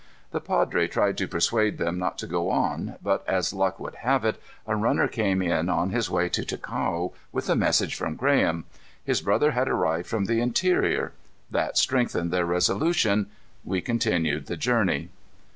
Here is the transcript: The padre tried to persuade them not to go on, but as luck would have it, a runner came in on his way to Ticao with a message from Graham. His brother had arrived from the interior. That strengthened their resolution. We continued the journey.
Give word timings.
The 0.31 0.41
padre 0.41 0.87
tried 0.87 1.15
to 1.19 1.27
persuade 1.27 1.77
them 1.77 1.99
not 1.99 2.17
to 2.17 2.25
go 2.25 2.49
on, 2.49 2.95
but 3.03 3.23
as 3.29 3.53
luck 3.53 3.79
would 3.79 3.93
have 3.97 4.25
it, 4.25 4.41
a 4.65 4.75
runner 4.75 5.07
came 5.07 5.43
in 5.43 5.69
on 5.69 5.91
his 5.91 6.09
way 6.09 6.27
to 6.27 6.41
Ticao 6.43 7.11
with 7.31 7.47
a 7.51 7.55
message 7.55 7.93
from 7.93 8.15
Graham. 8.15 8.65
His 9.05 9.21
brother 9.21 9.51
had 9.51 9.69
arrived 9.69 10.07
from 10.07 10.25
the 10.25 10.41
interior. 10.41 11.11
That 11.51 11.77
strengthened 11.77 12.31
their 12.31 12.47
resolution. 12.47 13.27
We 13.63 13.79
continued 13.79 14.47
the 14.47 14.57
journey. 14.57 15.09